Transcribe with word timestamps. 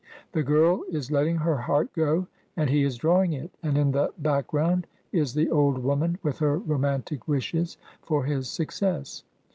The 0.31 0.41
girl 0.41 0.81
is 0.89 1.11
letting 1.11 1.35
her 1.35 1.57
heart 1.57 1.93
go, 1.93 2.25
and 2.57 2.71
he 2.71 2.81
is 2.81 2.97
drawing 2.97 3.33
it, 3.33 3.51
and 3.61 3.77
in 3.77 3.91
the 3.91 4.11
backgroimd 4.19 4.85
is 5.11 5.35
the 5.35 5.51
old 5.51 5.77
woman 5.77 6.17
with 6.23 6.39
her 6.39 6.57
romantic 6.57 7.27
wishes 7.27 7.77
for 8.01 8.23
his 8.25 8.49
success. 8.49 9.23